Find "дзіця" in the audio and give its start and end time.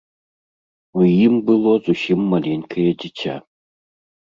3.07-3.39